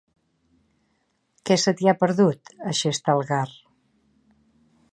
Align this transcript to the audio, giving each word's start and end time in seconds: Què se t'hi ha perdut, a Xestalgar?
Què 1.49 1.57
se 1.63 1.73
t'hi 1.81 1.89
ha 1.91 1.95
perdut, 2.05 2.51
a 2.71 2.73
Xestalgar? 2.79 3.45